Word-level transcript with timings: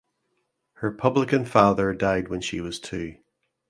Her 0.77 0.89
publican 0.89 1.45
father 1.45 1.93
died 1.93 2.27
when 2.29 2.41
she 2.41 2.59
was 2.59 2.79
two. 2.79 3.17